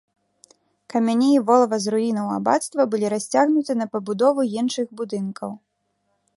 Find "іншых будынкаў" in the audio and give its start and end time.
4.59-5.51